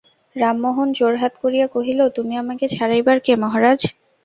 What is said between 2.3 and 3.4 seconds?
আমাকে ছাড়াইবার কে,